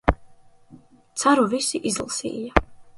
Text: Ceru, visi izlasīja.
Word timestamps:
Ceru, 1.25 1.47
visi 1.55 1.85
izlasīja. 1.93 2.69